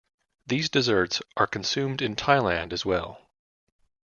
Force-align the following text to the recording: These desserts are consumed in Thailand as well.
These 0.47 0.67
desserts 0.69 1.21
are 1.37 1.45
consumed 1.45 2.01
in 2.01 2.15
Thailand 2.15 2.73
as 2.73 2.83
well. 2.83 3.29